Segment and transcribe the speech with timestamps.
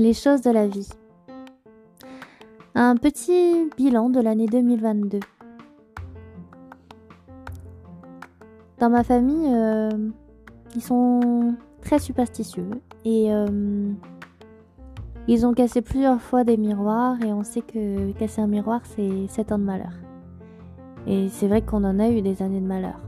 [0.00, 0.88] Les choses de la vie.
[2.76, 5.18] Un petit bilan de l'année 2022.
[8.78, 9.90] Dans ma famille, euh,
[10.76, 12.70] ils sont très superstitieux
[13.04, 13.90] et euh,
[15.26, 19.26] ils ont cassé plusieurs fois des miroirs et on sait que casser un miroir c'est
[19.26, 19.94] 7 ans de malheur.
[21.08, 23.00] Et c'est vrai qu'on en a eu des années de malheur.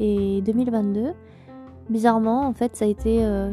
[0.00, 1.12] Et 2022,
[1.88, 3.52] bizarrement, en fait, ça a été euh,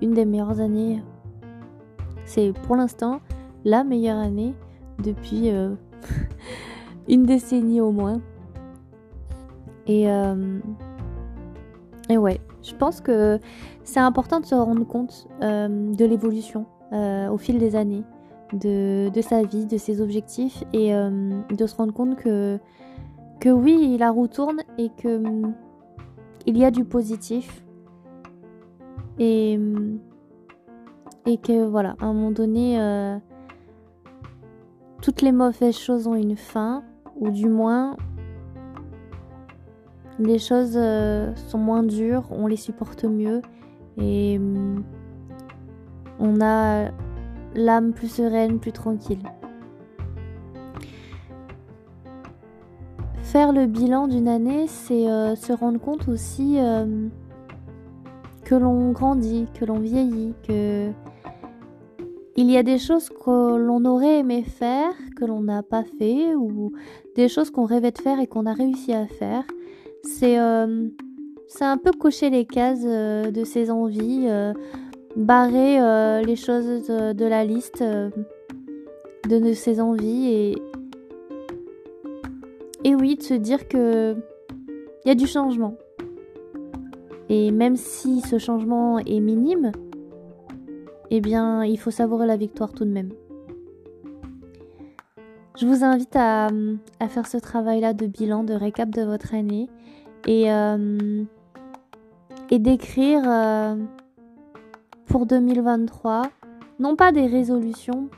[0.00, 1.02] une des meilleures années
[2.30, 3.20] c'est pour l'instant
[3.64, 4.54] la meilleure année
[5.02, 5.74] depuis euh,
[7.08, 8.20] une décennie au moins.
[9.88, 10.60] Et, euh,
[12.08, 13.40] et ouais, je pense que
[13.82, 18.02] c'est important de se rendre compte euh, de l'évolution au fil des années,
[18.52, 22.58] de, de, sa vie, de ses objectifs, et de se rendre compte que,
[23.38, 25.22] que oui, la roue tourne et que
[26.46, 27.64] il y a du positif.
[29.20, 29.56] Et
[31.26, 33.18] et que voilà, à un moment donné, euh,
[35.02, 36.82] toutes les mauvaises choses ont une fin,
[37.16, 37.96] ou du moins,
[40.18, 43.42] les choses euh, sont moins dures, on les supporte mieux,
[43.98, 44.82] et mm,
[46.18, 46.90] on a
[47.54, 49.22] l'âme plus sereine, plus tranquille.
[53.22, 56.58] Faire le bilan d'une année, c'est euh, se rendre compte aussi
[58.44, 60.90] que l'on grandit, que l'on vieillit, que
[62.40, 66.34] il y a des choses que l'on aurait aimé faire, que l'on n'a pas fait,
[66.34, 66.72] ou
[67.14, 69.44] des choses qu'on rêvait de faire et qu'on a réussi à faire.
[70.04, 70.88] C'est euh,
[71.60, 74.54] un peu cocher les cases euh, de ses envies, euh,
[75.16, 77.84] barrer euh, les choses de, la liste
[79.28, 80.54] de, ses envies et,
[82.84, 84.16] et oui, de se dire que
[85.04, 85.76] il y a du changement.
[87.28, 89.72] Et même si ce changement est minime,
[91.10, 93.10] eh bien, il faut savourer la victoire tout de même.
[95.60, 96.48] Je vous invite à,
[97.08, 99.68] faire ce travail-là de bilan, de récap de votre année
[100.26, 101.24] et, euh,
[102.50, 103.76] d'écrire euh,
[105.06, 106.22] pour 2023,
[106.78, 108.08] non pas des résolutions,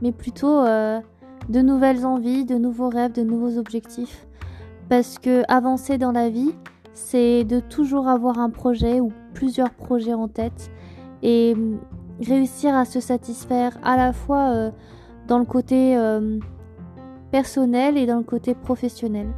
[0.00, 1.00] mais plutôt euh,
[1.48, 4.26] de nouvelles envies, de nouveaux rêves, de nouveaux objectifs.
[4.88, 6.54] Parce que avancer dans la vie,
[6.92, 10.70] c'est de toujours avoir un projet ou plusieurs projets en tête
[11.22, 11.54] et
[12.22, 14.70] réussir à se satisfaire à la fois euh,
[15.28, 16.38] dans le côté euh,
[17.30, 19.28] personnel et dans le côté professionnel.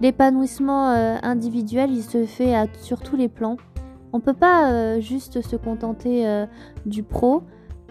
[0.00, 3.56] L'épanouissement euh, individuel, il se fait sur tous les plans.
[4.12, 6.46] On peut pas juste se contenter
[6.86, 7.42] du pro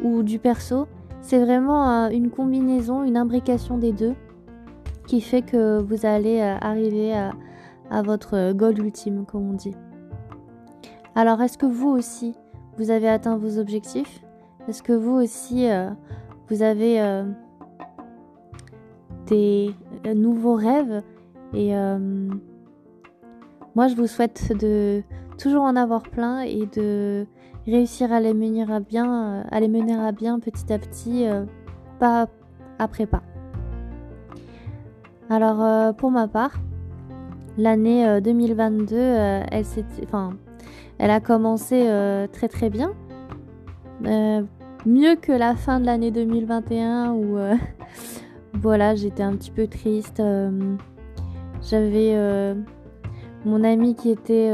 [0.04, 0.88] ou du perso.
[1.22, 4.16] C'est vraiment une combinaison, une imbrication des deux
[5.06, 7.14] qui fait que vous allez arriver
[7.92, 9.76] à votre goal ultime, comme on dit.
[11.14, 12.34] Alors, est-ce que vous aussi,
[12.78, 14.25] vous avez atteint vos objectifs?
[14.68, 15.92] Est-ce que vous aussi, euh,
[16.50, 17.26] vous avez euh,
[19.28, 19.76] des
[20.08, 21.04] euh, nouveaux rêves
[21.54, 21.72] Et
[23.76, 25.04] moi, je vous souhaite de
[25.38, 27.28] toujours en avoir plein et de
[27.68, 31.26] réussir à les mener à bien, à les mener à bien petit à petit,
[32.00, 32.28] pas
[32.80, 33.22] après pas.
[35.30, 36.54] Alors, pour ma part,
[37.58, 39.66] l'année 2022, elle
[40.98, 42.92] elle a commencé très très bien.
[44.86, 47.56] Mieux que la fin de l'année 2021 où euh,
[48.54, 50.22] voilà, j'étais un petit peu triste.
[51.62, 52.56] J'avais
[53.44, 54.52] mon ami qui était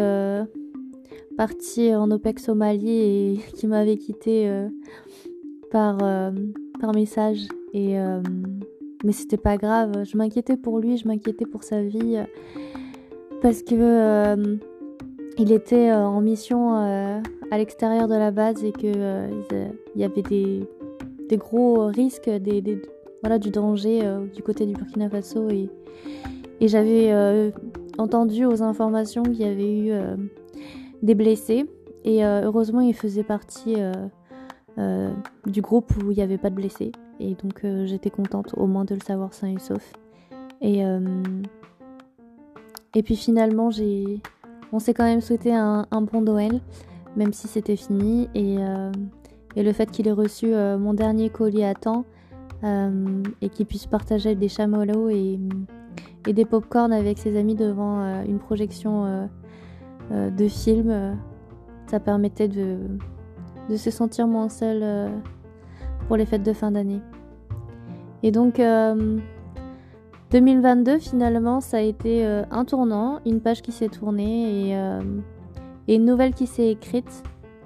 [1.37, 4.49] parti en OPEC Somalie et qui m'avait quitté
[5.71, 5.97] par,
[6.79, 7.47] par message.
[7.73, 7.97] Et,
[9.03, 12.17] mais c'était pas grave, je m'inquiétais pour lui, je m'inquiétais pour sa vie.
[13.41, 14.59] Parce que
[15.41, 17.19] il était euh, en mission euh,
[17.49, 19.27] à l'extérieur de la base et qu'il euh,
[19.95, 20.67] y avait des,
[21.37, 22.29] gros risques,
[23.21, 24.01] voilà, du danger
[24.35, 25.49] du côté du Burkina Faso.
[25.49, 25.69] Et,
[26.59, 27.51] et j'avais
[27.97, 29.93] entendu aux informations qu'il y avait eu
[31.01, 31.65] des blessés.
[32.03, 33.77] Et heureusement, il faisait partie
[35.45, 36.91] du groupe où il n'y avait pas de blessés.
[37.21, 39.93] Et donc, j'étais contente au moins de le savoir sain et sauf.
[40.59, 40.81] Et,
[42.93, 44.21] et puis finalement, j'ai
[44.73, 46.61] on s'est quand même souhaité un, bon Noël,
[47.15, 48.29] même si c'était fini.
[48.35, 48.91] Et, euh,
[49.55, 52.05] le fait qu'il ait reçu euh, mon dernier colis à temps
[52.63, 55.39] euh, et qu'il puisse partager des chamallows et,
[56.25, 59.27] des pop avec ses amis devant une projection
[60.11, 61.17] de film,
[61.87, 62.77] ça permettait de,
[63.69, 65.11] de, se sentir moins seul
[66.07, 67.01] pour les fêtes de fin d'année.
[68.21, 68.61] Et donc,
[70.31, 75.01] 2022, finalement, ça a été euh, un tournant, une page qui s'est tournée et, euh,
[75.89, 77.23] une nouvelle qui s'est écrite.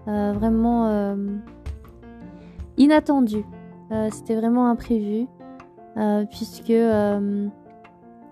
[0.08, 1.16] Euh, vraiment,
[2.78, 3.44] inattendu.
[4.12, 5.28] C'était vraiment imprévu,
[6.30, 6.74] puisque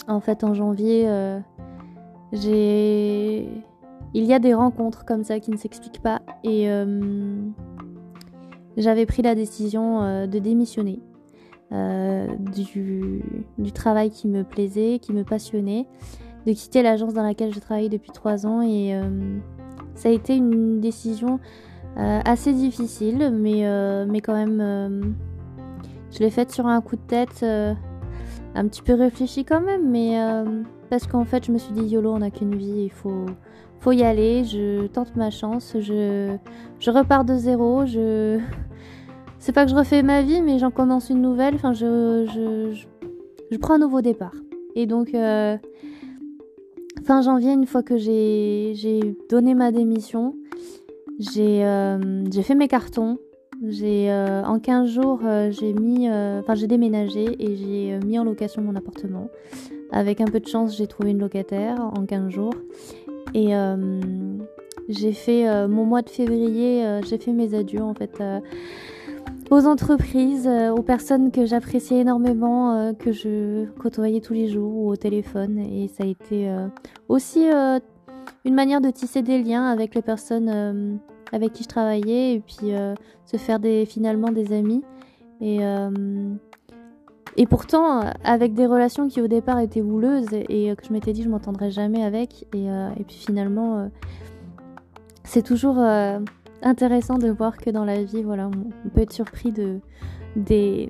[0.07, 1.09] en fait en janvier,
[2.31, 3.53] il
[4.13, 6.67] y a des rencontres comme ça qui ne s'expliquent pas et
[8.77, 11.01] j'avais pris la décision de démissionner
[11.73, 13.23] du,
[13.57, 15.87] du, travail qui me plaisait, qui me passionnait,
[16.45, 18.93] de quitter l'agence dans laquelle je travaillais depuis trois ans et
[19.95, 21.39] ça a été une décision
[21.97, 25.01] euh, assez difficile, mais, euh, mais quand même, euh,
[26.11, 27.45] je l'ai faite sur un coup de tête,
[28.55, 30.17] un petit peu réfléchi quand même, mais
[30.89, 33.25] parce qu'en fait, je me suis dit, YOLO, on n'a qu'une vie, il faut,
[33.79, 36.35] faut y aller, je tente ma chance, je,
[36.79, 38.39] je repars de zéro, je.
[39.45, 42.81] C'est pas que je refais ma vie, mais j'en commence une nouvelle, enfin, je, je,
[43.51, 44.35] je, prends un nouveau départ.
[44.73, 45.09] Et donc,
[47.03, 48.73] fin janvier, une fois que j'ai
[49.29, 50.33] donné ma démission,
[51.37, 53.17] euh, j'ai fait mes cartons.
[53.67, 58.23] J'ai euh, en 15 jours, euh, j'ai mis, enfin j'ai déménagé et j'ai mis en
[58.23, 59.29] location mon appartement.
[59.91, 62.53] Avec un peu de chance, j'ai trouvé une locataire en 15 jours.
[63.33, 63.51] Et
[64.87, 68.21] j'ai fait mon mois de février, j'ai fait mes adieux en fait
[69.51, 74.95] aux entreprises, aux personnes que j'appréciais énormément, que je côtoyais tous les jours ou au
[74.95, 75.59] téléphone.
[75.59, 76.49] Et ça a été
[77.07, 77.47] aussi
[78.45, 80.95] une manière de tisser des liens avec les personnes euh,
[81.31, 82.93] avec qui je travaillais et puis euh,
[83.25, 84.83] se faire des, finalement des amis.
[85.41, 86.33] Et, euh,
[87.37, 91.23] et pourtant, avec des relations qui au départ étaient houleuses et que je m'étais dit
[91.23, 92.45] je m'entendrais jamais avec.
[92.53, 93.89] Et, et puis finalement,
[95.23, 95.77] c'est toujours
[96.63, 99.79] intéressant de voir que dans la vie, voilà, on, peut être surpris de,
[100.35, 100.89] des,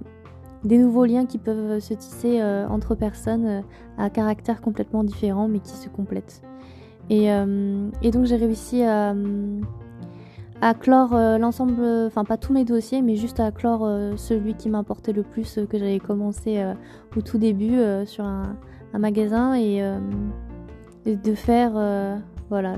[0.63, 3.63] des nouveaux liens qui peuvent se tisser entre personnes
[3.97, 6.41] à caractère complètement différent mais qui se complètent.
[7.11, 9.13] Euh, et, donc j'ai réussi à,
[10.79, 14.69] clore euh, l'ensemble, enfin pas tous mes dossiers, mais juste à clore euh, celui qui
[14.69, 16.63] m'importait le plus, que j'avais commencé
[17.15, 18.55] au tout début sur un,
[18.93, 19.81] magasin et,
[21.05, 21.73] de faire,
[22.49, 22.75] voilà,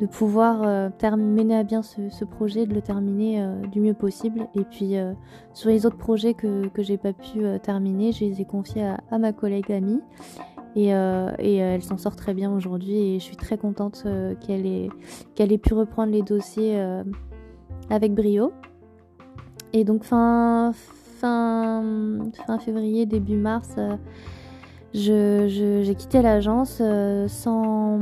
[0.00, 4.48] de pouvoir mener à bien ce, projet, de le terminer du mieux possible.
[4.54, 4.94] Et puis
[5.52, 9.18] sur les autres projets que, que j'ai pas pu terminer, je les ai confiés à,
[9.18, 10.00] ma collègue amie.
[10.76, 14.02] Et, euh, et euh, elle s'en sort très bien aujourd'hui et je suis très contente
[14.06, 14.88] euh, qu'elle ait,
[15.34, 16.80] qu'elle ait pu reprendre les dossiers
[17.90, 18.52] avec brio.
[19.72, 20.72] Et donc fin,
[21.20, 21.82] fin,
[22.46, 23.76] fin février, début mars,
[24.94, 26.80] je, j'ai quitté l'agence
[27.28, 27.98] sans,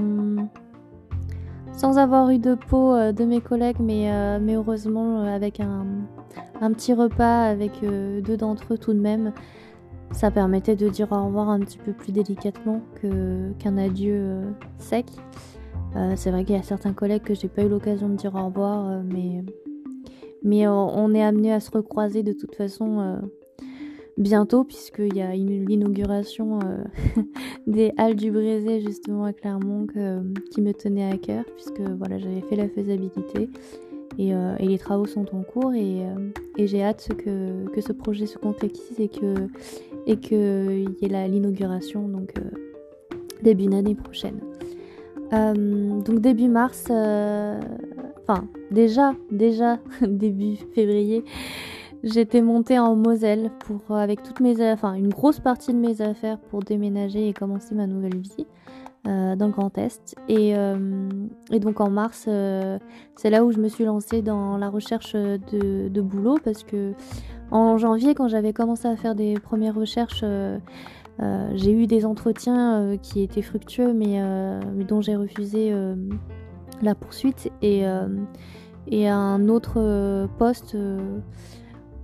[1.73, 5.87] sans avoir eu de peau de mes collègues, mais, mais heureusement avec un,
[6.61, 9.33] un petit repas avec deux d'entre eux tout de même
[10.13, 12.83] ça permettait de dire au revoir un petit peu plus délicatement
[13.59, 15.07] qu'un adieu euh, sec.
[15.97, 18.35] Euh, c'est vrai qu'il y a certains collègues que j'ai pas eu l'occasion de dire
[18.35, 19.43] au revoir, euh, mais,
[20.43, 23.21] mais on est amené à se recroiser de toute façon
[24.17, 26.59] bientôt, puisqu'il y a l'inauguration
[27.67, 29.87] des Halles du Brézé justement à Clermont
[30.51, 33.49] qui me tenait à cœur, puisque voilà, j'avais fait la faisabilité.
[34.19, 36.03] Et, les travaux sont en cours et,
[36.59, 39.49] j'ai hâte que, que, ce projet se concrétise et que
[40.07, 42.51] et qu'il y ait l'inauguration donc euh,
[43.43, 44.41] début d'année prochaine.
[45.33, 47.59] Euh, donc début mars, euh,
[48.23, 51.25] enfin déjà, déjà début février,
[52.03, 56.39] j'étais montée en Moselle pour avec toutes mes, enfin une grosse partie de mes affaires
[56.39, 58.47] pour déménager et commencer ma nouvelle vie.
[59.05, 60.15] dans le Grand Est.
[60.29, 60.51] Et,
[61.51, 62.29] et donc en mars,
[63.17, 66.95] c'est là où je me suis lancée dans la recherche de, boulot parce que
[67.53, 70.59] en janvier, quand j'avais commencé à faire des premières recherches, euh,
[71.21, 74.19] euh, j'ai eu des entretiens euh, qui étaient fructueux, mais,
[74.85, 75.75] dont j'ai refusé
[76.81, 77.53] la poursuite.
[77.61, 80.77] Et, un autre poste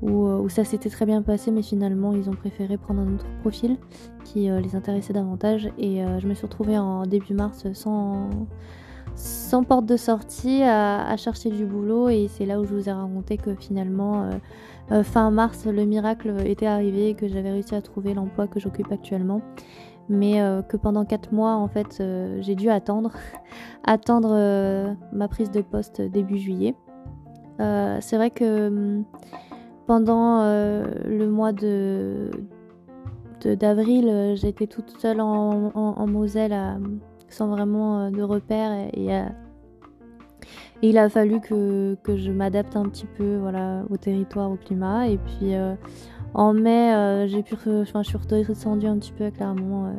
[0.02, 3.76] où, ça s'était très bien passé, mais finalement, ils ont préféré prendre un autre profil
[4.24, 5.70] qui les intéressait davantage.
[5.78, 11.64] Et je me suis retrouvée en début mars sans porte de sortie à, chercher du
[11.64, 14.30] boulot et c'est là où je vous ai raconté que finalement
[14.90, 18.90] euh, fin mars, le miracle était arrivé, que j'avais réussi à trouver l'emploi que j'occupe
[18.90, 19.42] actuellement.
[20.08, 23.12] Mais euh, que pendant 4 mois, en fait, euh, j'ai dû attendre,
[23.84, 26.74] attendre ma prise de poste début juillet.
[27.58, 29.02] c'est vrai que
[29.88, 32.30] pendant le mois de
[33.44, 36.56] d'avril, j'étais toute seule en, Moselle
[37.28, 39.08] sans vraiment de repères et,
[40.82, 45.08] il a fallu que, je m'adapte un petit peu voilà, au territoire, au climat.
[45.08, 45.74] Et puis euh,
[46.34, 49.96] en mai, euh, j'ai pu, enfin, je suis redescendue un petit peu à Clermont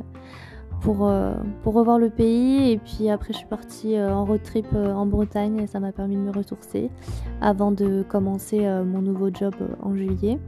[0.82, 1.12] pour,
[1.64, 2.72] pour revoir le pays.
[2.72, 6.16] Et puis après, je suis partie en road trip en Bretagne et ça m'a permis
[6.16, 6.90] de me ressourcer
[7.42, 10.40] avant de commencer mon nouveau job en juillet.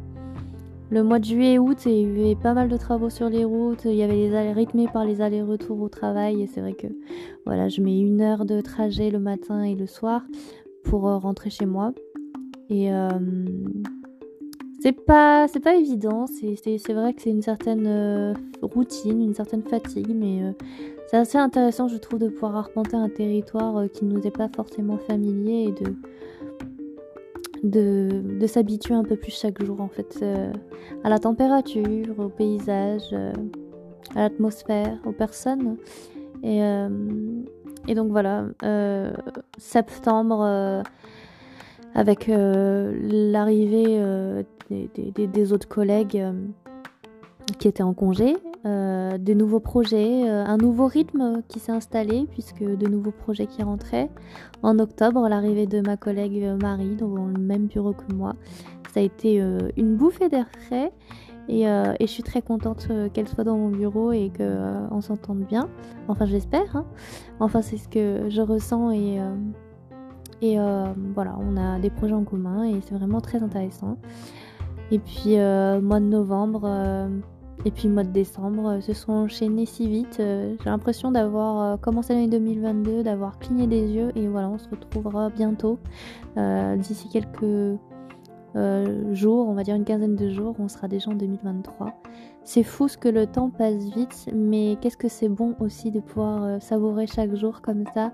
[0.91, 3.45] Le mois de juillet et août, il y avait pas mal de travaux sur les
[3.45, 3.85] routes.
[3.85, 6.41] Il y avait les allées rythmés par les allers-retours au travail.
[6.41, 6.87] Et c'est vrai que
[7.45, 10.21] voilà, je mets une heure de trajet le matin et le soir
[10.83, 11.93] pour euh, rentrer chez moi.
[12.69, 13.09] Et euh,
[14.81, 16.25] c'est pas, c'est pas évident.
[16.27, 20.41] C'est, vrai que c'est une certaine euh, routine, une certaine fatigue, mais
[21.07, 24.49] c'est assez intéressant, je trouve, de pouvoir arpenter un territoire qui ne nous est pas
[24.49, 25.93] forcément familier et de
[27.63, 30.51] de, s'habituer un peu plus chaque jour en fait euh,
[31.03, 33.33] à la température, au paysage, euh,
[34.15, 35.77] à l'atmosphère, aux personnes.
[36.43, 36.89] Et, euh,
[37.87, 38.45] et donc voilà,
[39.57, 40.83] septembre
[41.95, 44.01] avec l'arrivée
[44.71, 46.23] des, autres collègues
[47.59, 52.27] qui étaient en congé, euh, des nouveaux projets, euh, un nouveau rythme qui s'est installé
[52.29, 54.09] puisque de nouveaux projets qui rentraient.
[54.61, 58.35] En octobre, l'arrivée de ma collègue Marie dans le même bureau que moi,
[58.93, 60.91] ça a été euh, une bouffée d'air frais
[61.49, 65.67] et, je suis très contente qu'elle soit dans mon bureau et qu'on s'entende bien.
[66.07, 66.75] Enfin, j'espère.
[66.75, 66.85] Hein.
[67.39, 69.17] Enfin, c'est ce que je ressens et
[71.15, 73.97] voilà, on a des projets en commun et c'est vraiment très intéressant.
[74.91, 76.67] Et puis, mois de novembre
[77.65, 80.17] et puis mois de décembre euh, se sont enchaînés si vite.
[80.19, 84.57] Euh, j'ai l'impression d'avoir euh, commencé l'année 2022, d'avoir cligné des yeux et voilà, on
[84.57, 85.79] se retrouvera bientôt.
[86.35, 87.77] D'ici quelques
[89.13, 91.93] jours, on va dire une quinzaine de jours, on sera déjà en 2023.
[92.43, 95.99] C'est fou ce que le temps passe vite, mais qu'est-ce que c'est bon aussi de
[95.99, 98.11] pouvoir savourer chaque jour comme ça,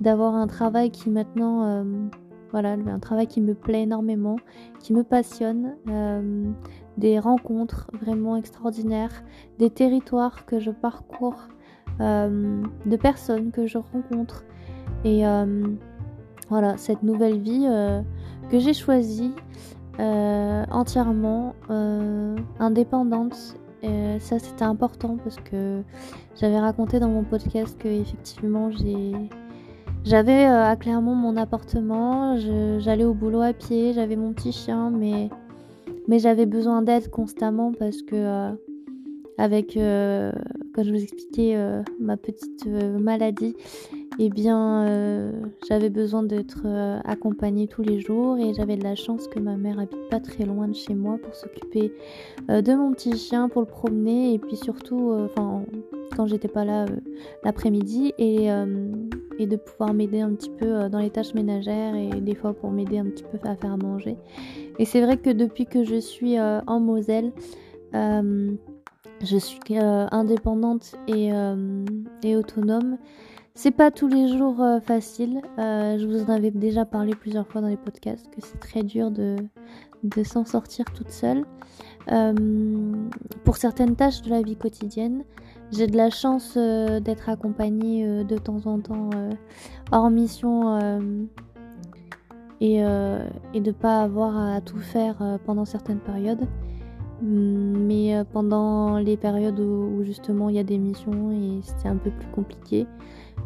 [0.00, 1.84] d'avoir un travail qui maintenant
[2.50, 4.36] voilà, un travail qui me plaît énormément,
[4.80, 6.50] qui me passionne, euh,
[6.96, 9.22] des rencontres vraiment extraordinaires,
[9.58, 11.48] des territoires que je parcours,
[12.00, 14.44] euh, de personnes que je rencontre.
[15.04, 15.62] Et euh,
[16.48, 17.66] voilà, cette nouvelle vie
[18.50, 19.32] que j'ai choisie
[19.98, 21.54] entièrement
[22.58, 23.56] indépendante.
[24.18, 25.82] ça c'était important parce que
[26.40, 29.12] j'avais raconté dans mon podcast que effectivement j'ai
[30.04, 32.36] j'avais euh, à Clermont mon appartement,
[32.78, 35.28] j'allais au boulot à pied, j'avais mon petit chien, mais,
[36.18, 38.52] j'avais besoin d'aide constamment parce que, euh,
[39.36, 40.32] avec, euh,
[40.76, 41.56] je vous expliquais,
[42.00, 43.54] ma petite maladie,
[44.18, 45.32] eh bien,
[45.68, 46.66] j'avais besoin d'être
[47.04, 50.44] accompagnée tous les jours et j'avais de la chance que ma mère habite pas très
[50.44, 51.92] loin de chez moi pour s'occuper
[52.48, 55.62] de mon petit chien, pour le promener et puis surtout, enfin,
[56.16, 56.86] quand j'étais pas là
[57.44, 58.50] l'après-midi et
[59.46, 62.70] de pouvoir m'aider un petit peu euh, dans les tâches ménagères et des fois pour
[62.70, 64.16] m'aider un petit peu à faire manger.
[64.78, 67.32] Et c'est vrai que depuis que je suis euh, en Moselle,
[67.94, 68.52] euh,
[69.22, 71.32] je suis indépendante et,
[72.36, 72.98] autonome.
[73.60, 75.40] C'est pas tous les jours facile.
[75.56, 79.10] je vous en avais déjà parlé plusieurs fois dans les podcasts que c'est très dur
[79.10, 79.34] de,
[80.22, 81.44] s'en sortir toute seule.
[83.42, 85.24] pour certaines tâches de la vie quotidienne,
[85.72, 89.32] j'ai de la chance euh, d'être accompagnée euh, de temps en temps euh,
[89.90, 90.78] hors mission
[92.60, 96.46] et, de pas avoir à tout faire pendant certaines périodes.
[97.22, 101.96] Mm, mais pendant les périodes où, justement il y a des missions et c'est un
[101.96, 102.86] peu plus compliqué,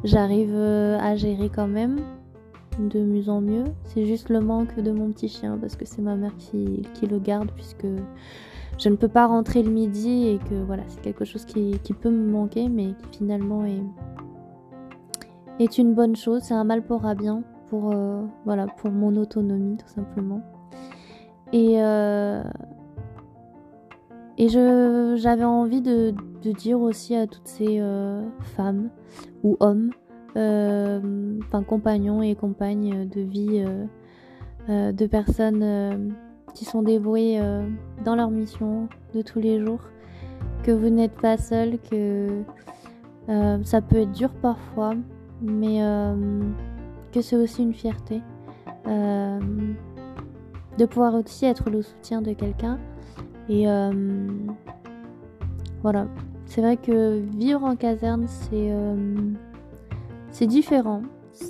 [0.04, 2.00] j'arrive à gérer quand même
[2.78, 3.64] de mieux en mieux.
[3.84, 7.06] C'est juste le manque de mon petit chien parce que c'est ma mère qui, qui
[7.06, 7.86] le garde puisque
[8.78, 12.10] je ne peux pas rentrer le midi et que voilà, c'est quelque chose qui, peut
[12.10, 13.82] me manquer, mais qui finalement est,
[15.60, 16.42] est une bonne chose.
[16.42, 20.40] C'est un mal pour un bien pour, euh, voilà, pour mon autonomie, tout simplement.
[21.52, 22.42] Et, euh,
[24.38, 28.22] et j'avais envie de, dire aussi à toutes ces euh,
[28.56, 28.90] femmes
[29.42, 29.90] ou hommes,
[30.30, 33.64] enfin compagnons et compagnes de vie
[34.68, 36.14] de personnes
[36.54, 37.66] qui sont dévoués euh,
[38.04, 39.80] dans leur mission de tous les jours,
[40.62, 42.42] que vous n'êtes pas seul, que
[43.28, 44.94] euh, ça peut être dur parfois,
[45.40, 46.42] mais euh,
[47.12, 48.20] que c'est aussi une fierté
[50.78, 52.78] de pouvoir aussi être le soutien de quelqu'un.
[53.48, 53.66] Et
[55.82, 56.06] voilà,
[56.46, 58.72] c'est vrai que vivre en caserne, c'est
[60.30, 61.02] c'est différent.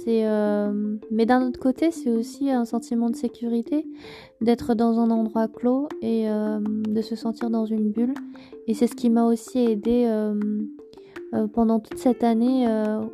[0.09, 3.87] Euh, mais d'un autre côté, c'est aussi un sentiment de sécurité
[4.41, 8.15] d'être dans un endroit clos et euh, de se sentir dans une bulle.
[8.67, 10.35] Et c'est ce qui m'a aussi aidé euh,
[11.53, 12.67] pendant toute cette année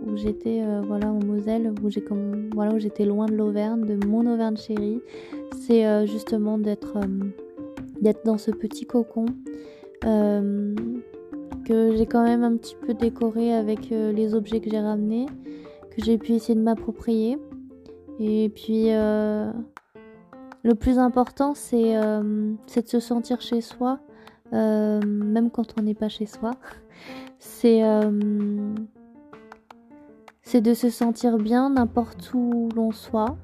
[0.07, 5.01] où j'étais en Moselle, où où j'étais loin de l'Auvergne, de mon Auvergne chérie.
[5.61, 6.99] C'est justement d'être
[8.01, 9.27] d'être dans ce petit cocon
[10.03, 15.27] que j'ai quand même un petit peu décoré avec les objets que j'ai ramenés,
[15.91, 17.37] que j'ai pu essayer de m'approprier.
[18.19, 19.53] Et puis, le
[20.79, 23.99] plus important, c'est de se sentir chez soi,
[24.53, 26.53] même quand on n'est pas chez soi.
[27.41, 27.83] C'est
[30.49, 33.37] c'est de se sentir bien n'importe où l'on soit,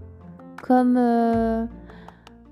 [0.62, 1.66] comme, euh,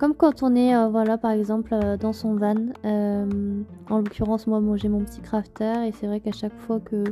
[0.02, 2.56] comme quand on est, euh, voilà, par exemple, euh, dans son van.
[2.82, 7.04] en l'occurrence, moi, j'ai mon petit crafter et c'est vrai qu'à chaque fois que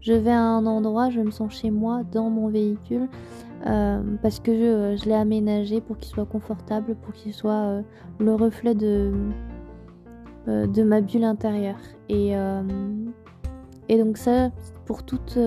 [0.00, 3.08] je vais à un endroit, je me sens chez moi dans mon véhicule
[4.20, 7.82] parce que je, l'ai aménagé pour qu'il soit confortable, pour qu'il soit
[8.18, 9.12] le reflet de,
[10.48, 11.78] ma bulle intérieure.
[12.08, 12.34] Et,
[13.96, 14.50] donc ça,
[14.86, 15.38] pour toutes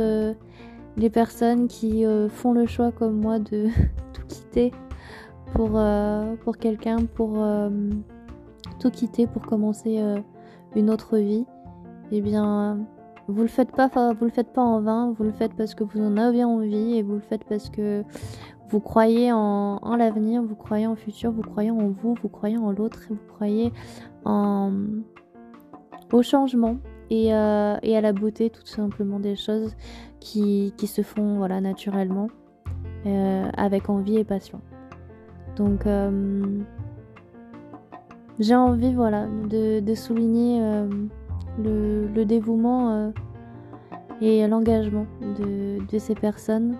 [0.97, 3.67] les personnes qui euh, font le choix comme moi de
[4.13, 4.71] tout quitter
[5.53, 7.69] pour, euh, pour quelqu'un, pour euh,
[8.79, 10.01] tout quitter pour commencer
[10.75, 11.45] une autre vie,
[12.11, 12.79] eh bien,
[13.27, 15.83] vous le faites pas, vous le faites pas en vain, vous le faites parce que
[15.83, 18.03] vous en avez envie et vous le faites parce que
[18.69, 22.57] vous croyez en, en l'avenir, vous croyez en futur, vous croyez en vous, vous croyez
[22.57, 23.71] en l'autre, vous croyez
[24.25, 24.71] en,
[26.11, 26.77] au changement
[27.09, 29.75] et, euh, à la beauté tout simplement des choses
[30.19, 32.27] qui, qui se font voilà, naturellement
[33.05, 34.61] euh, avec envie et passion.
[35.57, 36.59] Donc euh,
[38.39, 40.61] j'ai envie voilà, de, souligner
[41.63, 43.11] le, le, dévouement
[44.21, 45.07] et l'engagement
[45.39, 46.75] de, ces personnes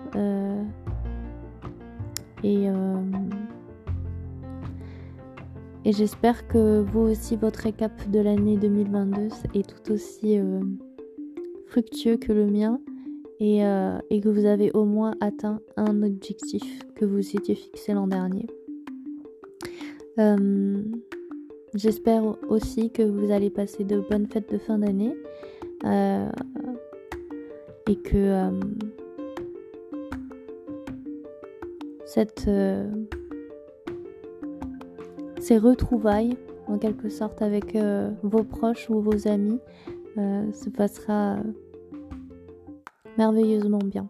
[2.44, 2.68] et
[5.88, 10.60] et j'espère que vous aussi, votre récap de l'année 2022 est tout aussi euh,
[11.66, 12.78] fructueux que le mien
[13.40, 16.62] euh, et, que vous avez au moins atteint un objectif
[16.94, 18.46] que vous étiez fixé l'an dernier.
[20.18, 20.82] Euh,
[21.74, 25.14] j'espère aussi que vous allez passer de bonnes fêtes de fin d'année
[27.86, 28.50] et que
[32.04, 32.48] cette
[35.48, 39.58] ces retrouvailles, en quelque sorte, avec euh, vos proches ou vos amis,
[40.18, 41.38] euh, se passera
[43.16, 44.08] merveilleusement bien.